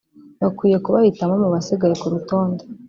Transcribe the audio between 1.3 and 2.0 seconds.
mu basigaye